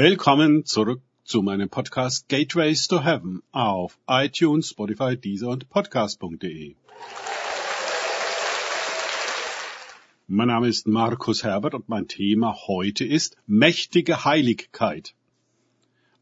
[0.00, 6.76] Willkommen zurück zu meinem Podcast Gateways to Heaven auf iTunes, Spotify, Deezer und Podcast.de.
[10.28, 15.16] Mein Name ist Markus Herbert und mein Thema heute ist mächtige Heiligkeit.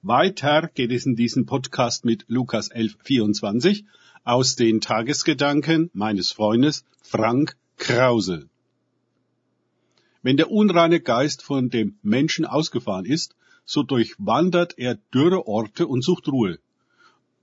[0.00, 3.84] Weiter geht es in diesem Podcast mit Lukas 11,24
[4.24, 8.48] aus den Tagesgedanken meines Freundes Frank Krause.
[10.22, 13.36] Wenn der unreine Geist von dem Menschen ausgefahren ist,
[13.66, 16.58] so durchwandert er dürre Orte und sucht Ruhe.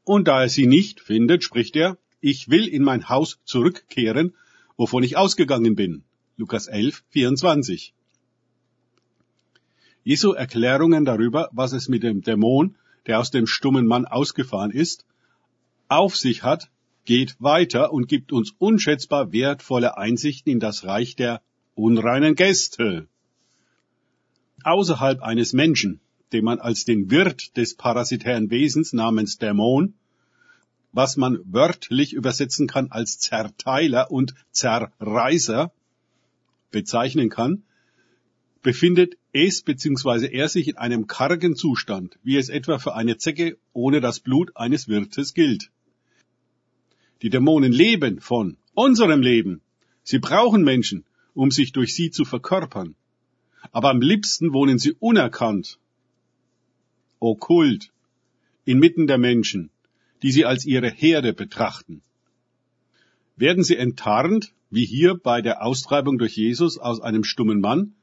[0.05, 4.33] Und da er sie nicht findet, spricht er, ich will in mein Haus zurückkehren,
[4.77, 6.03] wovon ich ausgegangen bin.
[6.37, 7.93] Lukas 11, 24.
[10.05, 15.05] Jesu Erklärungen darüber, was es mit dem Dämon, der aus dem stummen Mann ausgefahren ist,
[15.89, 16.69] auf sich hat,
[17.05, 21.41] geht weiter und gibt uns unschätzbar wertvolle Einsichten in das Reich der
[21.75, 23.07] unreinen Gäste.
[24.63, 25.99] Außerhalb eines Menschen
[26.33, 29.93] den man als den Wirt des parasitären Wesens namens Dämon,
[30.91, 35.71] was man wörtlich übersetzen kann als Zerteiler und Zerreißer,
[36.71, 37.63] bezeichnen kann,
[38.63, 40.27] befindet es bzw.
[40.27, 44.55] er sich in einem kargen Zustand, wie es etwa für eine Zecke ohne das Blut
[44.55, 45.69] eines Wirtes gilt.
[47.21, 49.61] Die Dämonen leben von unserem Leben.
[50.03, 52.95] Sie brauchen Menschen, um sich durch sie zu verkörpern.
[53.71, 55.79] Aber am liebsten wohnen sie unerkannt
[57.23, 57.91] okkult,
[58.65, 59.69] inmitten der Menschen,
[60.21, 62.01] die sie als ihre Herde betrachten.
[63.35, 67.93] Werden sie enttarnt, wie hier bei der Austreibung durch Jesus aus einem stummen Mann,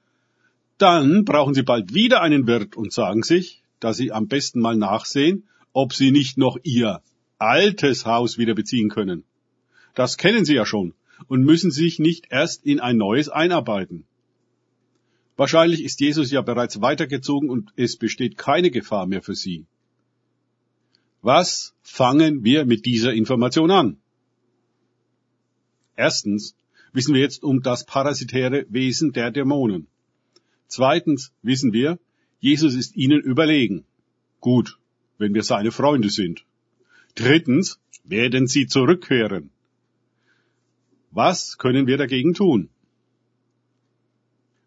[0.78, 4.76] dann brauchen sie bald wieder einen Wirt und sagen sich, dass sie am besten mal
[4.76, 7.02] nachsehen, ob sie nicht noch ihr
[7.38, 9.24] altes Haus wieder beziehen können.
[9.94, 10.94] Das kennen sie ja schon
[11.28, 14.06] und müssen sich nicht erst in ein neues einarbeiten.
[15.36, 19.67] Wahrscheinlich ist Jesus ja bereits weitergezogen und es besteht keine Gefahr mehr für sie.
[21.22, 23.97] Was fangen wir mit dieser Information an?
[25.97, 26.54] Erstens
[26.93, 29.87] wissen wir jetzt um das parasitäre Wesen der Dämonen.
[30.66, 31.99] Zweitens wissen wir,
[32.38, 33.84] Jesus ist ihnen überlegen.
[34.41, 34.78] Gut,
[35.19, 36.44] wenn wir seine Freunde sind.
[37.15, 39.50] Drittens werden sie zurückkehren.
[41.10, 42.71] Was können wir dagegen tun?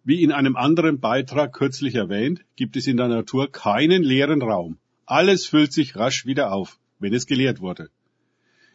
[0.05, 4.77] Wie in einem anderen Beitrag kürzlich erwähnt, gibt es in der Natur keinen leeren Raum.
[5.05, 7.89] Alles füllt sich rasch wieder auf, wenn es geleert wurde.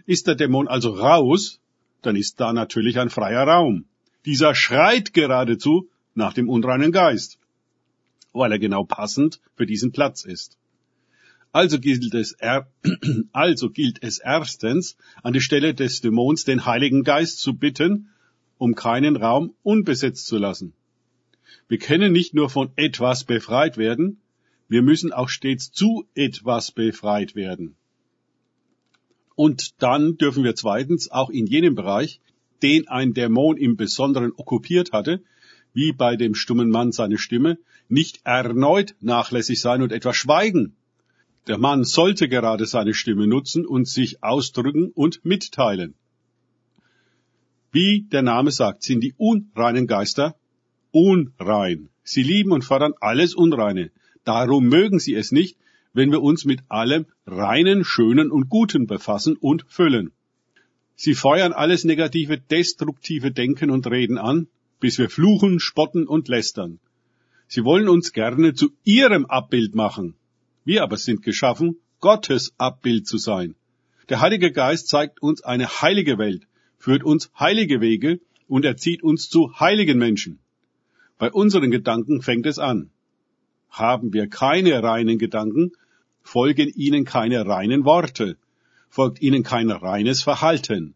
[0.06, 1.60] Ist der Dämon also raus,
[2.00, 3.84] dann ist da natürlich ein freier Raum.
[4.24, 7.38] Dieser schreit geradezu nach dem unreinen Geist,
[8.32, 10.56] weil er genau passend für diesen Platz ist.
[11.52, 12.68] Also gilt es, er,
[13.32, 18.08] also gilt es erstens, an die Stelle des Dämons den Heiligen Geist zu bitten,
[18.56, 20.72] um keinen Raum unbesetzt zu lassen.
[21.68, 24.20] Wir können nicht nur von etwas befreit werden,
[24.68, 27.76] wir müssen auch stets zu etwas befreit werden.
[29.34, 32.20] Und dann dürfen wir zweitens auch in jenem Bereich,
[32.62, 35.22] den ein Dämon im Besonderen okkupiert hatte,
[35.72, 37.58] wie bei dem stummen Mann seine Stimme,
[37.88, 40.74] nicht erneut nachlässig sein und etwas schweigen.
[41.46, 45.94] Der Mann sollte gerade seine Stimme nutzen und sich ausdrücken und mitteilen.
[47.70, 50.34] Wie der Name sagt, sind die unreinen Geister
[50.90, 51.88] unrein.
[52.02, 53.90] Sie lieben und fördern alles Unreine.
[54.24, 55.56] Darum mögen sie es nicht,
[55.92, 60.12] wenn wir uns mit allem Reinen, Schönen und Guten befassen und füllen.
[60.96, 64.48] Sie feuern alles negative, destruktive Denken und Reden an,
[64.80, 66.80] bis wir fluchen, spotten und lästern.
[67.46, 70.14] Sie wollen uns gerne zu ihrem Abbild machen.
[70.64, 73.54] Wir aber sind geschaffen, Gottes Abbild zu sein.
[74.08, 76.46] Der Heilige Geist zeigt uns eine heilige Welt,
[76.78, 80.38] führt uns heilige Wege und erzieht uns zu heiligen Menschen.
[81.18, 82.90] Bei unseren Gedanken fängt es an.
[83.70, 85.72] Haben wir keine reinen Gedanken,
[86.22, 88.36] folgen ihnen keine reinen Worte,
[88.88, 90.94] folgt ihnen kein reines Verhalten.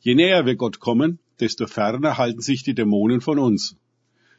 [0.00, 3.76] Je näher wir Gott kommen, desto ferner halten sich die Dämonen von uns.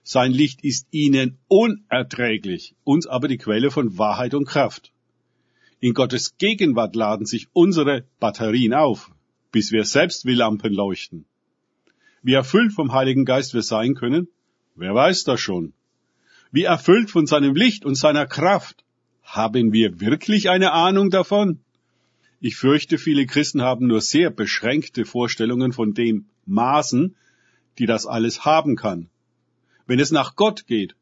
[0.04, 4.92] Sein Licht ist ihnen unerträglich, uns aber die Quelle von Wahrheit und Kraft.
[5.80, 9.12] In Gottes Gegenwart laden sich unsere Batterien auf,
[9.52, 11.26] bis wir selbst wie Lampen leuchten.
[12.22, 14.28] Wie erfüllt vom Heiligen Geist wir sein können,
[14.76, 15.74] Wer weiß das schon?
[16.52, 18.84] Wie erfüllt von seinem Licht und seiner Kraft.
[19.24, 21.60] Haben wir wirklich eine Ahnung davon?
[22.42, 27.16] Ich fürchte, viele Christen haben nur sehr beschränkte Vorstellungen von dem Maßen,
[27.80, 29.10] die das alles haben kann.
[29.88, 30.96] Wenn es nach Gott geht,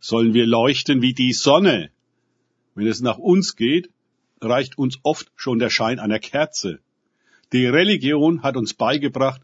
[0.00, 1.90] sollen wir leuchten wie die Sonne.
[2.74, 3.90] Wenn es nach uns geht,
[4.40, 6.80] reicht uns oft schon der Schein einer Kerze.
[7.52, 9.42] Die Religion hat uns beigebracht,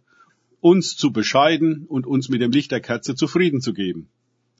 [0.60, 4.08] uns zu bescheiden und uns mit dem Licht der Kerze zufrieden zu geben.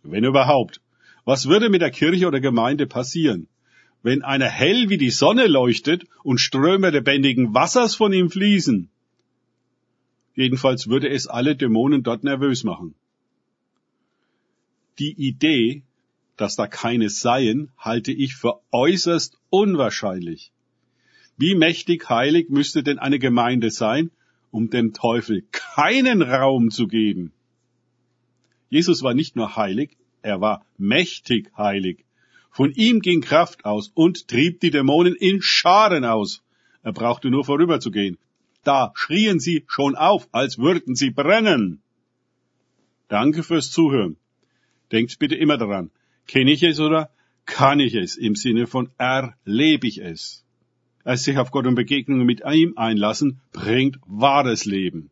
[0.02, 0.80] Wenn überhaupt.
[1.24, 3.48] Was würde mit der Kirche oder Gemeinde passieren,
[4.02, 8.88] wenn einer hell wie die Sonne leuchtet und Ströme lebendigen Wassers von ihm fließen?
[10.36, 12.94] Jedenfalls würde es alle Dämonen dort nervös machen.
[14.98, 15.82] Die Idee,
[16.36, 20.52] dass da keine seien, halte ich für äußerst unwahrscheinlich.
[21.38, 24.10] Wie mächtig heilig müsste denn eine Gemeinde sein,
[24.56, 27.32] um dem Teufel keinen Raum zu geben?
[28.70, 32.06] Jesus war nicht nur heilig, er war mächtig heilig.
[32.50, 36.42] Von ihm ging Kraft aus und trieb die Dämonen in Scharen aus.
[36.82, 38.16] Er brauchte nur vorüberzugehen.
[38.64, 41.82] Da schrien sie schon auf, als würden sie brennen.
[43.08, 44.16] Danke fürs Zuhören.
[44.90, 45.90] Denkt bitte immer daran,
[46.26, 47.10] kenne ich es oder
[47.44, 50.45] kann ich es im Sinne von erlebe ich es.
[51.08, 55.08] Es sich auf Gott und Begegnungen mit ihm einlassen, bringt wahres Leben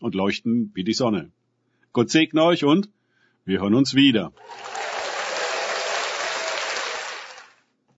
[0.00, 1.30] und leuchten wie die Sonne.
[1.92, 2.88] Gott segne euch und
[3.44, 4.32] wir hören uns wieder.